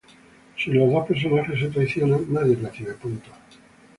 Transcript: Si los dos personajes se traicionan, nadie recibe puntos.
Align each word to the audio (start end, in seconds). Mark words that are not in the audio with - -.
Si 0.57 0.71
los 0.71 0.91
dos 0.91 1.05
personajes 1.05 1.59
se 1.59 1.67
traicionan, 1.67 2.25
nadie 2.33 2.55
recibe 2.55 2.95
puntos. 2.95 3.35